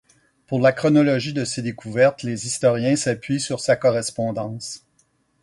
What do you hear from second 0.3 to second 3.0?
Pour la chronologie de ses découvertes les historiens